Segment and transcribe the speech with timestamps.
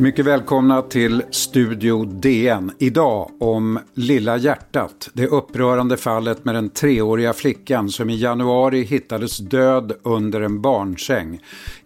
[0.00, 2.72] Mycket välkomna till Studio DN.
[2.78, 5.10] Idag om Lilla hjärtat.
[5.12, 11.40] Det upprörande fallet med den treåriga flickan som i januari hittades död under en barnsäng.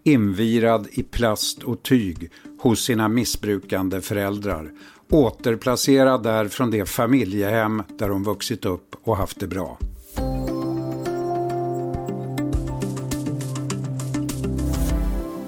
[0.05, 2.31] Invirad i plast och tyg
[2.63, 4.71] hos sina missbrukande föräldrar.
[5.11, 9.79] Återplacerad där från det familjehem där hon vuxit upp och haft det bra.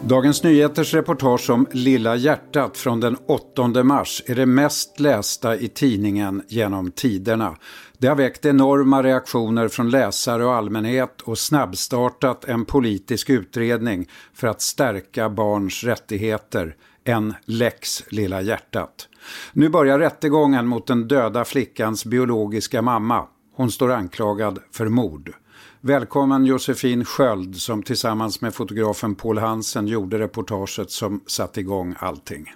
[0.06, 5.68] Dagens Nyheters reportage om Lilla hjärtat från den 8 mars är det mest lästa i
[5.68, 7.56] tidningen genom tiderna.
[7.98, 14.46] Det har väckt enorma reaktioner från läsare och allmänhet och snabbstartat en politisk utredning för
[14.46, 16.76] att stärka barns rättigheter.
[17.04, 19.08] En lex Lilla hjärtat.
[19.52, 23.26] Nu börjar rättegången mot den döda flickans biologiska mamma.
[23.54, 25.32] Hon står anklagad för mord.
[25.80, 32.52] Välkommen Josefin Sköld som tillsammans med fotografen Paul Hansen gjorde reportaget som satte igång allting.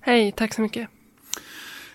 [0.00, 0.88] Hej, tack så mycket.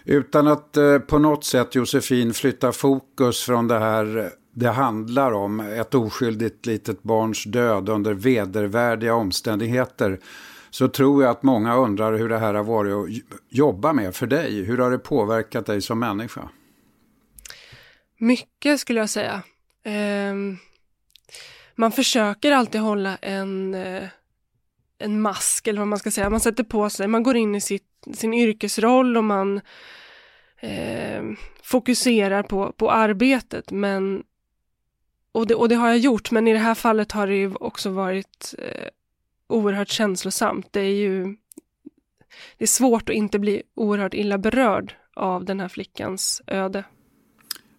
[0.04, 5.60] Utan att eh, på något sätt Josefin flytta fokus från det här det handlar om,
[5.60, 10.20] ett oskyldigt litet barns död under vedervärdiga omständigheter,
[10.72, 14.28] så tror jag att många undrar hur det här har varit att jobba med för
[14.28, 14.64] dig.
[14.64, 16.50] Hur har det påverkat dig som människa?
[18.18, 19.42] Mycket skulle jag säga.
[19.84, 20.36] Eh,
[21.76, 24.04] man försöker alltid hålla en, eh,
[24.98, 26.30] en mask eller vad man ska säga.
[26.30, 29.62] Man sätter på sig, man går in i sitt, sin yrkesroll och man
[30.60, 31.24] eh,
[31.64, 33.72] fokuserar på, på arbetet.
[33.72, 34.24] Men,
[35.32, 37.56] och, det, och det har jag gjort, men i det här fallet har det ju
[37.56, 38.88] också varit eh,
[39.52, 40.68] oerhört känslosamt.
[40.72, 41.36] Det är ju
[42.58, 46.84] det är svårt att inte bli oerhört illa berörd av den här flickans öde.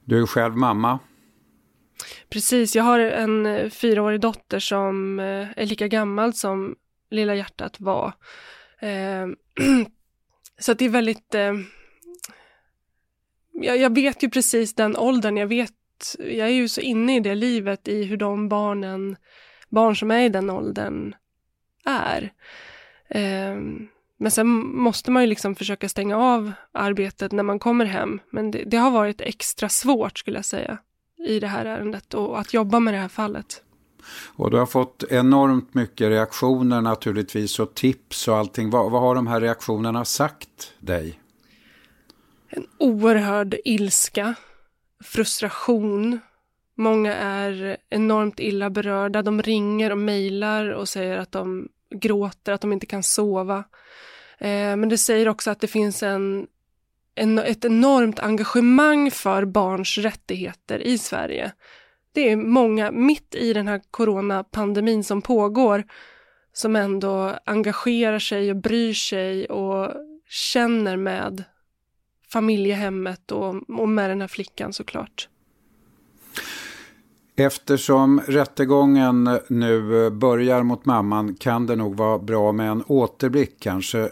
[0.04, 0.98] Du är själv mamma.
[2.28, 6.76] Precis, jag har en eh, fyraårig dotter som eh, är lika gammal som
[7.10, 8.12] Lilla hjärtat var.
[8.80, 9.26] Eh,
[10.58, 11.34] så det är väldigt...
[13.52, 15.72] Jag vet ju precis den åldern, jag vet,
[16.18, 19.16] jag är ju så inne i det livet i hur de barnen,
[19.68, 21.14] barn som är i den åldern
[21.84, 22.32] är.
[24.18, 28.20] Men sen måste man ju liksom försöka stänga av arbetet när man kommer hem.
[28.30, 30.78] Men det, det har varit extra svårt skulle jag säga
[31.26, 33.62] i det här ärendet och att jobba med det här fallet.
[34.26, 38.70] Och du har fått enormt mycket reaktioner naturligtvis och tips och allting.
[38.70, 41.20] Vad, vad har de här reaktionerna sagt dig?
[42.48, 44.34] En oerhörd ilska,
[45.04, 46.20] frustration.
[46.74, 49.22] Många är enormt illa berörda.
[49.22, 53.58] De ringer och mejlar och säger att de gråter, att de inte kan sova.
[54.38, 56.46] Eh, men det säger också att det finns en
[57.14, 61.52] en, ett enormt engagemang för barns rättigheter i Sverige.
[62.12, 65.84] Det är många, mitt i den här coronapandemin som pågår,
[66.52, 69.92] som ändå engagerar sig och bryr sig och
[70.28, 71.44] känner med
[72.32, 75.28] familjehemmet och, och med den här flickan såklart.
[77.42, 84.08] Eftersom rättegången nu börjar mot mamman kan det nog vara bra med en återblick kanske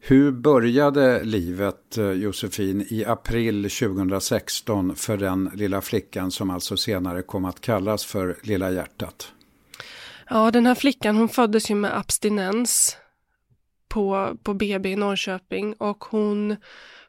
[0.00, 7.22] hur började livet, eh, Josefin, i april 2016 för den lilla flickan som alltså senare
[7.22, 9.32] kom att kallas för Lilla hjärtat?
[10.30, 12.96] Ja, den här flickan hon föddes ju med abstinens
[13.88, 16.56] på, på BB i Norrköping och hon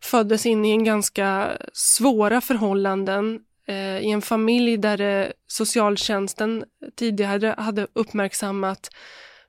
[0.01, 6.65] föddes in i en ganska svåra förhållanden Eh, i en familj där eh, socialtjänsten
[6.95, 8.89] tidigare hade uppmärksammat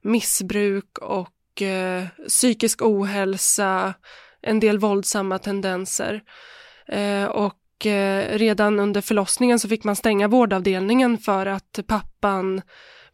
[0.03, 3.95] missbruk och eh, psykisk ohälsa,
[4.43, 6.23] en del våldsamma tendenser.
[6.89, 12.63] Eh, och eh, redan under förlossningen så fick man stänga vårdavdelningen för att pappan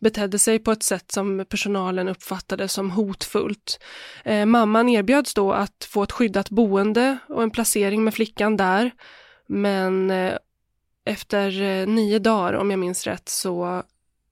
[0.00, 3.80] betedde sig på ett sätt som personalen uppfattade som hotfullt.
[4.24, 8.90] Eh, mamman erbjöds då att få ett skyddat boende och en placering med flickan där.
[9.48, 10.12] Men
[11.04, 13.82] efter eh, nio dagar, om jag minns rätt, så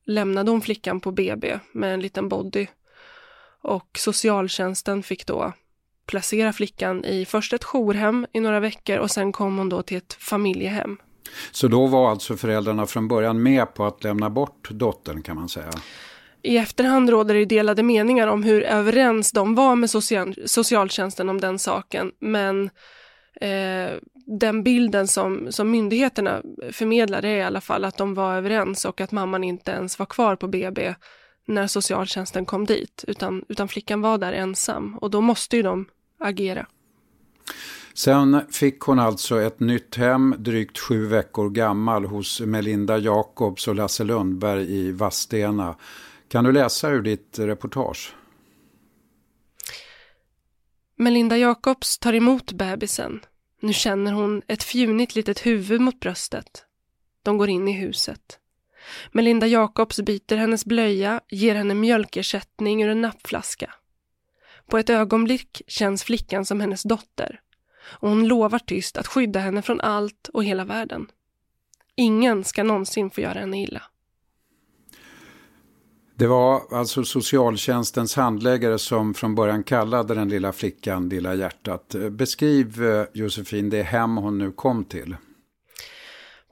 [0.06, 2.66] lämnade hon flickan på BB med en liten body
[3.62, 5.52] och socialtjänsten fick då
[6.06, 9.96] placera flickan i först ett jourhem i några veckor och sen kom hon då till
[9.96, 10.98] ett familjehem.
[11.52, 15.48] Så då var alltså föräldrarna från början med på att lämna bort dottern kan man
[15.48, 15.70] säga?
[16.42, 21.40] I efterhand råder det delade meningar om hur överens de var med social, socialtjänsten om
[21.40, 22.12] den saken.
[22.20, 22.70] Men
[23.40, 23.90] eh,
[24.26, 26.42] den bilden som, som myndigheterna
[26.72, 30.06] förmedlade är i alla fall att de var överens och att mamman inte ens var
[30.06, 30.94] kvar på BB
[31.46, 35.86] när socialtjänsten kom dit, utan, utan flickan var där ensam och då måste ju de
[36.18, 36.66] agera.
[37.94, 43.74] Sen fick hon alltså ett nytt hem drygt sju veckor gammal hos Melinda Jakobs och
[43.74, 45.74] Lasse Lundberg i Vastena.
[46.28, 48.14] Kan du läsa ur ditt reportage?
[51.00, 53.20] Melinda Jacobs tar emot bebisen.
[53.60, 56.64] Nu känner hon ett fjunigt litet huvud mot bröstet.
[57.22, 58.38] De går in i huset.
[59.12, 63.74] Melinda Jacobs byter hennes blöja, ger henne mjölkersättning ur en nappflaska.
[64.66, 67.40] På ett ögonblick känns flickan som hennes dotter
[67.82, 71.06] och hon lovar tyst att skydda henne från allt och hela världen.
[71.94, 73.82] Ingen ska någonsin få göra henne illa.
[76.18, 81.94] Det var alltså socialtjänstens handläggare som från början kallade den lilla flickan Lilla hjärtat.
[82.10, 85.16] Beskriv eh, Josefin det hem hon nu kom till.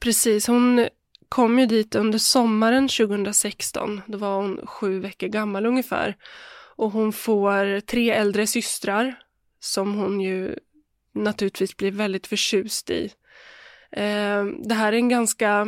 [0.00, 0.88] Precis, hon
[1.28, 4.00] kom ju dit under sommaren 2016.
[4.06, 6.16] Då var hon sju veckor gammal ungefär.
[6.76, 9.18] Och hon får tre äldre systrar
[9.60, 10.58] som hon ju
[11.14, 13.10] naturligtvis blir väldigt förtjust i.
[13.90, 15.66] Eh, det här är en ganska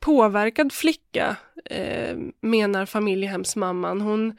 [0.00, 4.00] påverkad flicka, eh, menar familjehemsmamman.
[4.00, 4.38] Hon,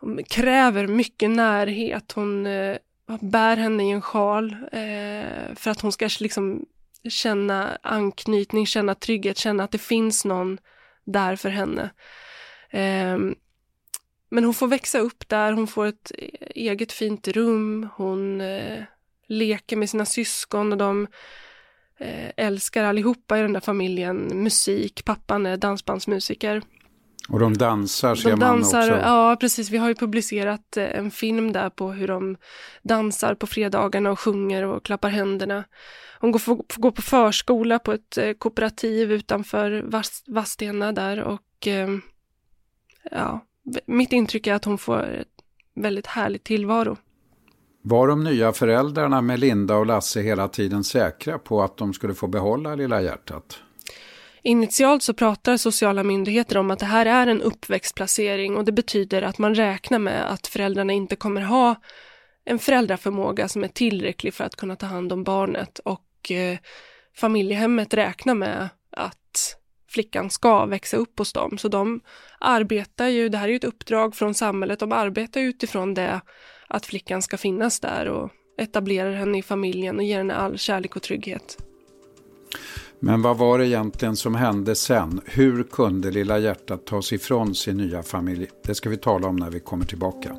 [0.00, 2.12] hon, kräver mycket närhet.
[2.12, 2.76] Hon eh,
[3.20, 6.66] bär henne i en sjal eh, för att hon ska liksom
[7.08, 10.58] känna anknytning, känna trygghet, känna att det finns någon
[11.04, 11.90] där för henne.
[12.70, 13.18] Eh,
[14.30, 18.82] men hon får växa upp där, hon får ett e-, eget fint rum, hon eh,
[19.26, 21.06] leker med sina syskon och de
[22.36, 25.04] älskar allihopa i den där familjen musik.
[25.04, 26.62] Pappan är dansbandsmusiker.
[27.30, 29.06] Och de dansar ser de dansar, man också.
[29.06, 29.70] Ja, precis.
[29.70, 32.36] Vi har ju publicerat eh, en film där på hur de
[32.82, 35.64] dansar på fredagarna och sjunger och klappar händerna.
[36.20, 39.84] Hon går, går på förskola på ett eh, kooperativ utanför
[40.26, 41.88] Vadstena där och eh,
[43.10, 43.40] ja,
[43.86, 45.28] mitt intryck är att hon får ett
[45.74, 46.96] väldigt härlig tillvaro.
[47.82, 52.14] Var de nya föräldrarna med Linda och Lasse hela tiden säkra på att de skulle
[52.14, 53.58] få behålla Lilla hjärtat?
[54.42, 59.22] Initialt så pratar sociala myndigheter om att det här är en uppväxtplacering och det betyder
[59.22, 61.74] att man räknar med att föräldrarna inte kommer ha
[62.44, 66.58] en föräldraförmåga som är tillräcklig för att kunna ta hand om barnet och eh,
[67.16, 69.56] familjehemmet räknar med att
[69.88, 71.58] flickan ska växa upp hos dem.
[71.58, 72.00] Så de
[72.40, 76.20] arbetar ju, det här är ju ett uppdrag från samhället, de arbetar utifrån det
[76.70, 80.96] att flickan ska finnas där och etablerar henne i familjen och ger henne all kärlek
[80.96, 81.58] och trygghet.
[83.00, 85.20] Men vad var det egentligen som hände sen?
[85.24, 88.48] Hur kunde lilla hjärtat ta sig ifrån sin nya familj?
[88.62, 90.36] Det ska vi tala om när vi kommer tillbaka.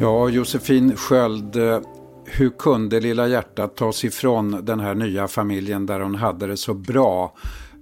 [0.00, 1.80] Ja, Josefin Sköld, eh,
[2.24, 6.56] hur kunde lilla hjärtat ta sig ifrån den här nya familjen där hon hade det
[6.56, 7.34] så bra?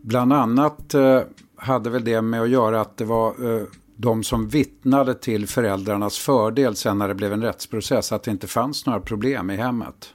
[0.02, 1.20] Bland annat eh,
[1.61, 3.67] hade väl det med att göra att det var eh,
[3.97, 8.47] de som vittnade till föräldrarnas fördel sen när det blev en rättsprocess, att det inte
[8.47, 10.15] fanns några problem i hemmet.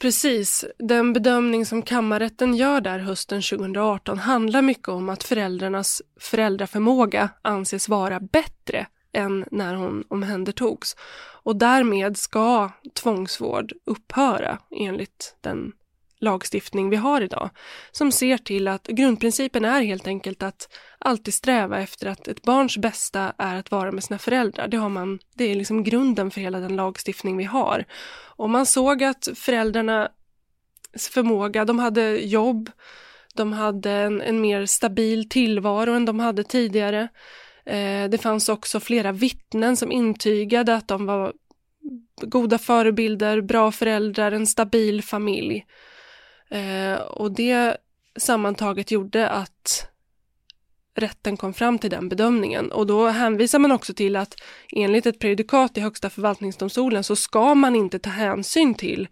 [0.00, 0.64] Precis.
[0.78, 7.88] Den bedömning som kammarrätten gör där hösten 2018 handlar mycket om att föräldrarnas föräldraförmåga anses
[7.88, 10.96] vara bättre än när hon omhändertogs.
[11.42, 15.72] Och därmed ska tvångsvård upphöra enligt den
[16.22, 17.50] lagstiftning vi har idag
[17.92, 22.78] som ser till att grundprincipen är helt enkelt att alltid sträva efter att ett barns
[22.78, 24.68] bästa är att vara med sina föräldrar.
[24.68, 27.84] Det, har man, det är liksom grunden för hela den lagstiftning vi har.
[28.36, 30.10] Och man såg att föräldrarnas
[31.10, 32.70] förmåga, de hade jobb,
[33.34, 37.08] de hade en, en mer stabil tillvaro än de hade tidigare.
[37.66, 41.32] Eh, det fanns också flera vittnen som intygade att de var
[42.22, 45.64] goda förebilder, bra föräldrar, en stabil familj.
[46.52, 47.76] Eh, och det
[48.16, 49.88] sammantaget gjorde att
[50.94, 54.34] rätten kom fram till den bedömningen och då hänvisar man också till att
[54.72, 59.08] enligt ett prejudikat i Högsta förvaltningsdomstolen så ska man inte ta hänsyn till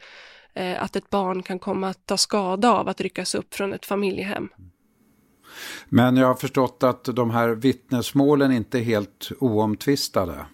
[0.54, 3.86] eh, att ett barn kan komma att ta skada av att ryckas upp från ett
[3.86, 4.48] familjehem.
[5.88, 10.46] Men jag har förstått att de här vittnesmålen inte är helt oomtvistade.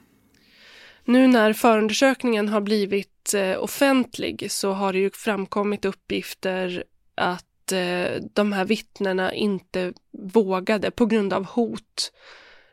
[1.08, 6.84] Nu när förundersökningen har blivit eh, offentlig så har det ju framkommit uppgifter
[7.14, 12.12] att eh, de här vittnena inte vågade på grund av hot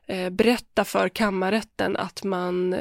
[0.07, 2.75] eh, berätta för kammarrätten att man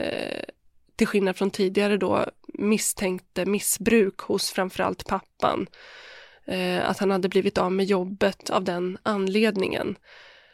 [0.97, 5.67] till skillnad från tidigare då misstänkte missbruk hos framförallt pappan.
[6.83, 9.97] Att han hade blivit av med jobbet av den anledningen.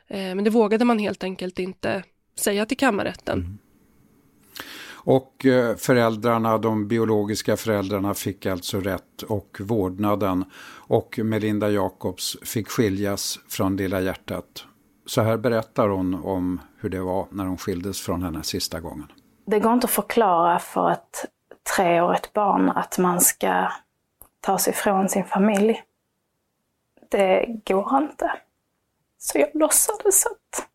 [0.08, 2.02] Men det vågade man helt enkelt inte
[2.34, 3.38] säga till kammarrätten.
[3.38, 3.58] Mm.
[5.08, 10.44] Och eh, föräldrarna, de biologiska föräldrarna fick alltså rätt och vårdnaden.
[10.88, 14.64] Och Melinda Jacobs fick skiljas från Lilla hjärtat.
[15.06, 19.12] så här berättar hon om hur det var när hon skildes från henne sista gången.
[19.46, 21.24] Det går inte att förklara för ett
[21.76, 23.68] treårigt barn att man ska
[24.40, 25.82] ta sig ifrån sin familj.
[27.10, 28.32] Det går inte.
[29.18, 30.68] Så jag låtsades att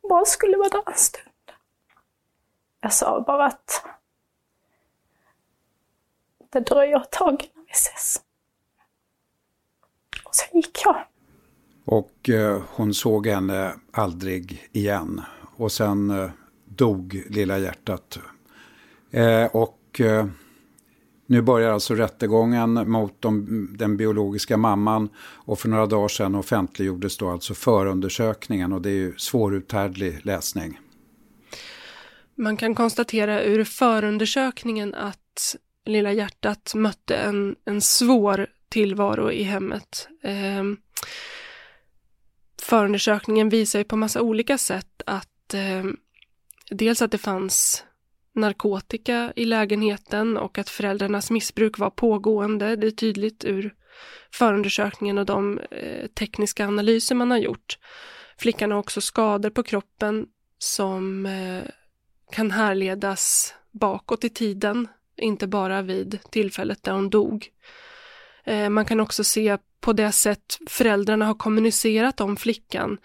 [0.00, 1.25] hon bara skulle vara där en stund.
[2.80, 3.84] Jag sa bara att
[6.52, 8.20] det dröjer ett tag innan vi ses.
[10.24, 11.04] Och sen gick jag.
[11.84, 15.22] Och eh, hon såg henne aldrig igen.
[15.56, 16.30] Och sen eh,
[16.64, 18.18] dog lilla hjärtat.
[19.10, 20.26] Eh, och eh,
[21.26, 25.08] nu börjar alltså rättegången mot de, den biologiska mamman.
[25.18, 28.72] Och för några dagar sedan offentliggjordes då alltså förundersökningen.
[28.72, 30.80] Och det är ju svåruthärdlig läsning.
[32.36, 40.08] Man kan konstatera ur förundersökningen att Lilla hjärtat mötte en, en svår tillvaro i hemmet.
[40.22, 40.64] Eh,
[42.62, 45.84] förundersökningen visar ju på massa olika sätt att eh,
[46.70, 47.84] dels att det fanns
[48.34, 52.76] narkotika i lägenheten och att föräldrarnas missbruk var pågående.
[52.76, 53.74] Det är tydligt ur
[54.32, 57.78] förundersökningen och de eh, tekniska analyser man har gjort.
[58.38, 60.26] Flickan har också skador på kroppen
[60.58, 61.70] som eh,
[62.32, 67.48] kan härledas bakåt i tiden, inte bara vid tillfället där hon dog.
[68.44, 72.98] Eh, man kan också se på det sätt föräldrarna har kommunicerat om flickan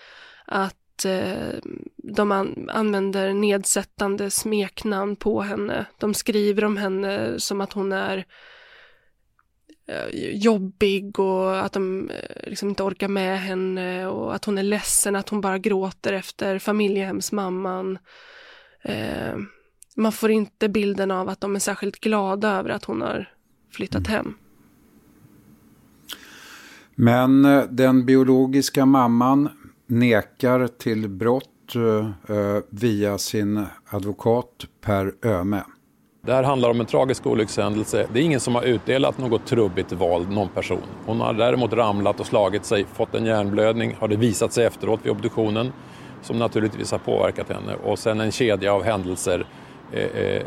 [0.46, 1.60] att eh,
[1.98, 2.32] de
[2.72, 5.86] använder nedsättande smeknamn på henne.
[5.98, 8.26] De skriver om henne som att hon är
[9.88, 12.12] eh, jobbig och att de
[12.44, 16.60] liksom inte orkar med henne och att hon är ledsen, att hon bara gråter efter
[16.60, 18.00] familjehemsmamman
[19.96, 23.30] man får inte bilden av att de är särskilt glada över att hon har
[23.72, 24.34] flyttat hem.
[26.96, 29.50] Men eh, den biologiska mamman
[29.88, 35.64] nekar till brott eh, via sin advokat Per Öme.
[36.26, 38.08] Det här handlar om en tragisk olyckshändelse.
[38.14, 40.82] Det är ingen som har utdelat något trubbigt våld, någon person.
[41.06, 45.00] Hon har däremot ramlat och slagit sig, fått en hjärnblödning, har det visat sig efteråt
[45.04, 45.72] vid obduktionen,
[46.22, 47.76] som naturligtvis har påverkat henne.
[47.76, 49.46] Och sen en kedja av händelser
[49.92, 50.42] eh, eh,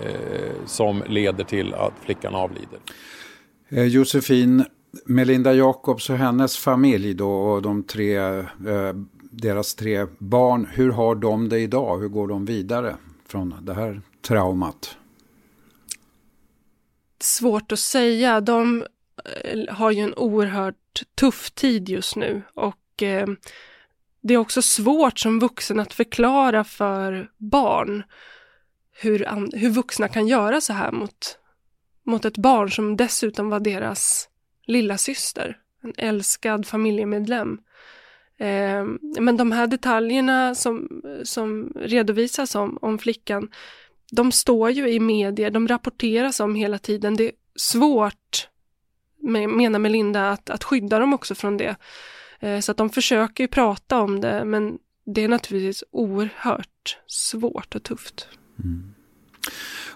[0.67, 2.79] som leder till att flickan avlider.
[3.69, 4.65] Eh, Josefin,
[5.05, 8.95] Melinda Jacobs och hennes familj då och de tre, eh,
[9.31, 11.99] deras tre barn, hur har de det idag?
[11.99, 14.97] Hur går de vidare från det här traumat?
[17.21, 18.41] Svårt att säga.
[18.41, 18.87] De
[19.45, 23.27] eh, har ju en oerhört tuff tid just nu och eh,
[24.25, 28.03] det är också svårt som vuxen att förklara för barn
[28.93, 29.27] hur,
[29.57, 31.39] hur vuxna kan göra så här mot,
[32.05, 34.29] mot ett barn som dessutom var deras
[34.67, 37.59] lilla syster, en älskad familjemedlem.
[38.39, 38.85] Eh,
[39.21, 43.49] men de här detaljerna som, som redovisas om, om flickan,
[44.11, 47.17] de står ju i medier, de rapporteras om hela tiden.
[47.17, 48.49] Det är svårt,
[49.49, 51.77] menar Melinda, att, att skydda dem också från det.
[52.45, 57.75] Eh, så att de försöker ju prata om det, men det är naturligtvis oerhört svårt
[57.75, 58.29] och tufft.
[58.65, 58.95] Mm.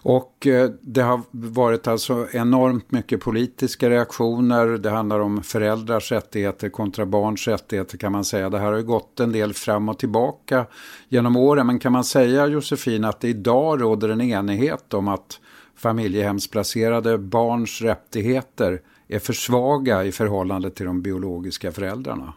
[0.03, 4.67] Och eh, det har varit alltså enormt mycket politiska reaktioner.
[4.67, 8.51] Det handlar om föräldrars rättigheter kontra barns rättigheter kan man säga.
[8.51, 10.67] Det här har ju gått en del fram och tillbaka
[11.09, 11.67] genom åren.
[11.67, 15.41] Men kan man säga Josefin att det idag råder en enighet om att
[15.77, 22.33] familjehemsplacerade barns rättigheter är för svaga i förhållande till de biologiska föräldrarna?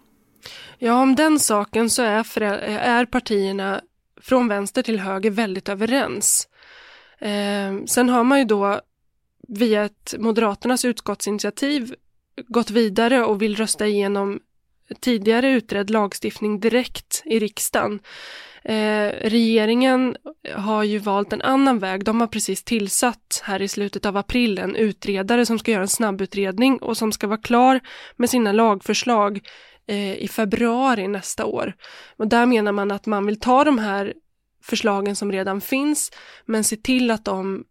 [0.77, 3.81] Ja, om den saken så är, är partierna
[4.21, 6.47] från vänster till höger väldigt överens.
[7.19, 8.81] Eh, sen har man ju då
[9.47, 11.95] via ett Moderaternas utskottsinitiativ
[12.47, 14.39] gått vidare och vill rösta igenom
[14.99, 17.99] tidigare utredd lagstiftning direkt i riksdagen.
[18.63, 20.15] Eh, regeringen
[20.55, 22.03] har ju valt en annan väg.
[22.03, 25.87] De har precis tillsatt här i slutet av april en utredare som ska göra en
[25.87, 27.79] snabbutredning och som ska vara klar
[28.15, 29.39] med sina lagförslag
[29.87, 31.73] eh, i februari nästa år.
[32.17, 34.13] Och där menar man att man vill ta de här
[34.63, 36.11] förslagen som redan finns,
[36.45, 37.63] men se till att de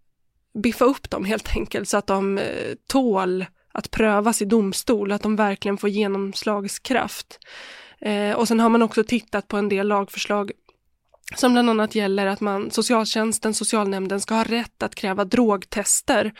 [0.62, 5.22] biffa upp dem helt enkelt så att de eh, tål att prövas i domstol, att
[5.22, 7.38] de verkligen får genomslagskraft.
[8.00, 10.50] Eh, och sen har man också tittat på en del lagförslag
[11.34, 16.32] som bland annat gäller att man, socialtjänsten, socialnämnden ska ha rätt att kräva drogtester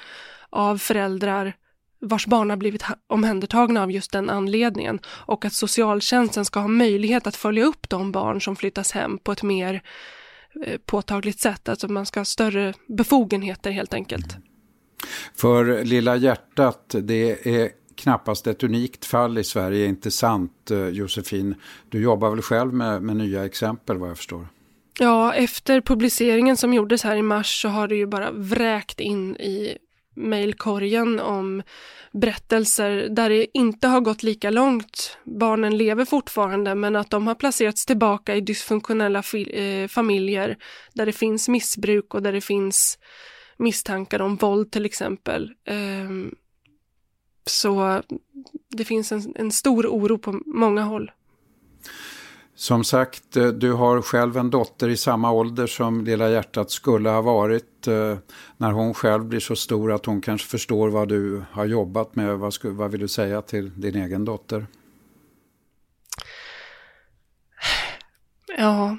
[0.50, 1.54] av föräldrar
[2.00, 7.26] vars barn har blivit omhändertagna av just den anledningen och att socialtjänsten ska ha möjlighet
[7.26, 9.82] att följa upp de barn som flyttas hem på ett mer
[10.66, 11.68] eh, påtagligt sätt.
[11.68, 14.36] Alltså man ska ha större befogenheter helt enkelt.
[15.34, 21.54] För Lilla hjärtat, det är knappast ett unikt fall i Sverige, inte sant eh, Josefin?
[21.88, 24.46] Du jobbar väl själv med, med nya exempel vad jag förstår?
[25.02, 29.36] Ja, efter publiceringen som gjordes här i mars så har det ju bara vräkt in
[29.36, 29.78] i
[30.14, 31.62] mejlkorgen om
[32.12, 35.18] berättelser där det inte har gått lika långt.
[35.24, 40.56] Barnen lever fortfarande men att de har placerats tillbaka i dysfunktionella eh, familjer
[40.94, 42.98] där det finns missbruk och där det finns
[43.56, 45.52] misstankar om våld till exempel.
[45.64, 46.34] Ehm,
[47.46, 48.02] så
[48.68, 51.10] det finns en, en stor oro på många håll.
[52.60, 57.10] Som sagt, eh, du har själv en dotter i samma ålder som Lilla hjärtat skulle
[57.10, 57.86] ha varit.
[57.86, 58.18] Eh,
[58.56, 62.38] när hon själv blir så stor att hon kanske förstår vad du har jobbat med.
[62.38, 64.66] Vad, skulle, vad vill du säga till din egen dotter?
[68.56, 68.96] Ja.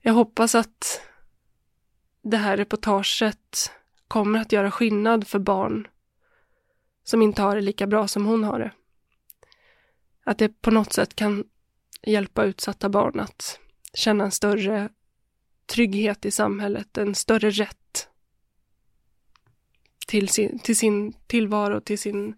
[0.00, 1.00] Jag hoppas att
[2.22, 3.70] det här reportaget
[4.08, 5.88] kommer att göra skillnad för barn
[7.04, 8.70] som inte har det lika bra som hon har det.
[10.24, 11.44] Att det på något sätt kan
[12.02, 13.58] hjälpa utsatta barn att
[13.94, 14.88] känna en större
[15.66, 18.08] trygghet i samhället, en större rätt
[20.06, 22.34] till sin, till sin tillvaro, till sin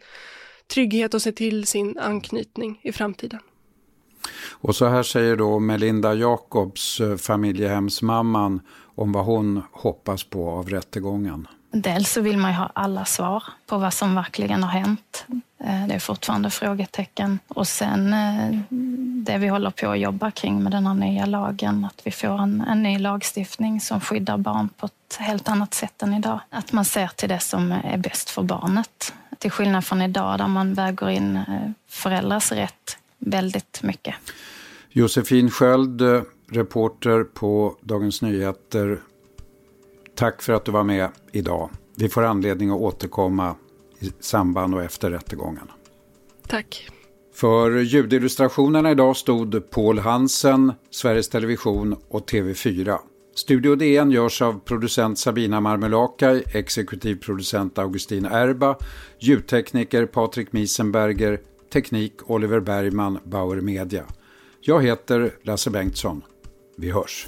[0.67, 3.41] trygghet och se till sin anknytning i framtiden.
[4.50, 8.61] Och så här säger då Melinda Jacobs, eh, familjehemsmamman,
[8.95, 11.47] om vad hon hoppas på av rättegången.
[11.76, 15.26] Dels så vill man ju ha alla svar på vad som verkligen har hänt.
[15.64, 17.38] Eh, det är fortfarande frågetecken.
[17.49, 18.61] Och sen eh,
[19.25, 22.43] det vi håller på att jobba kring med den här nya lagen, att vi får
[22.43, 26.40] en, en ny lagstiftning som skyddar barn på ett helt annat sätt än idag.
[26.50, 29.14] Att man ser till det som är bäst för barnet.
[29.38, 34.14] Till skillnad från idag där man väger in eh, föräldrars rätt väldigt mycket.
[34.90, 36.02] Josefin Sköld,
[36.50, 38.99] reporter på Dagens Nyheter.
[40.14, 41.71] Tack för att du var med idag.
[41.97, 43.56] Vi får anledning att återkomma
[44.00, 45.71] i samband och efter rättegången.
[46.49, 46.88] Tack.
[47.35, 52.99] För ljudillustrationerna idag stod Paul Hansen, Sveriges Television och TV4.
[53.35, 58.77] Studio DN görs av producent Sabina Marmelakai, exekutiv producent Augustin Erba,
[59.18, 61.40] ljudtekniker Patrik Miesenberger,
[61.72, 64.05] teknik Oliver Bergman, Bauer Media.
[64.61, 66.22] Jag heter Lasse Bengtsson.
[66.77, 67.27] Vi hörs.